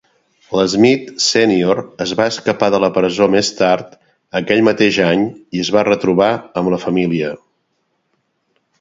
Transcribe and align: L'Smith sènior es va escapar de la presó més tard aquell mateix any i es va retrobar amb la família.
L'Smith 0.59 1.11
sènior 1.25 1.81
es 2.05 2.13
va 2.21 2.27
escapar 2.33 2.71
de 2.77 2.81
la 2.85 2.89
presó 2.97 3.29
més 3.35 3.53
tard 3.61 3.95
aquell 4.43 4.67
mateix 4.71 5.01
any 5.11 5.31
i 5.59 5.65
es 5.67 5.73
va 5.79 5.87
retrobar 5.93 6.35
amb 6.63 6.77
la 6.77 6.85
família. 6.89 7.35